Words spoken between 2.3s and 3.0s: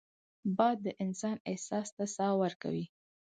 ورکوي